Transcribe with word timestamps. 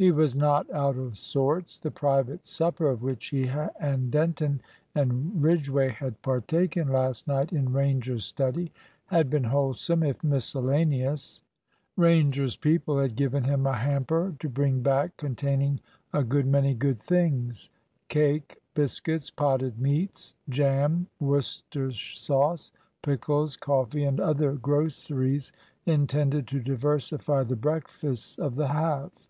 He 0.00 0.12
was 0.12 0.36
not 0.36 0.72
out 0.72 0.96
of 0.96 1.18
sorts. 1.18 1.76
The 1.80 1.90
private 1.90 2.46
supper 2.46 2.88
of 2.88 3.02
which 3.02 3.30
he 3.30 3.48
and 3.80 4.12
Denton 4.12 4.60
and 4.94 5.42
Ridgway 5.42 5.88
had 5.88 6.22
partaken 6.22 6.86
last 6.86 7.26
night 7.26 7.52
in 7.52 7.72
Ranger's 7.72 8.24
study 8.24 8.70
had 9.06 9.28
been 9.28 9.42
wholesome, 9.42 10.04
if 10.04 10.22
miscellaneous. 10.22 11.42
Ranger's 11.96 12.56
people 12.56 13.00
had 13.00 13.16
given 13.16 13.42
him 13.42 13.66
a 13.66 13.72
hamper 13.72 14.36
to 14.38 14.48
bring 14.48 14.82
back, 14.82 15.16
containing 15.16 15.80
a 16.12 16.22
good 16.22 16.46
many 16.46 16.74
good 16.74 17.00
things 17.00 17.68
cake, 18.06 18.62
biscuits, 18.74 19.32
potted 19.32 19.80
meats, 19.80 20.36
jam, 20.48 21.08
Worcester 21.18 21.90
sauce, 21.90 22.70
pickles, 23.02 23.56
coffee, 23.56 24.04
and 24.04 24.20
other 24.20 24.52
groceries 24.52 25.50
intended 25.86 26.46
to 26.46 26.60
diversify 26.60 27.42
the 27.42 27.56
breakfasts 27.56 28.38
of 28.38 28.54
the 28.54 28.68
half. 28.68 29.28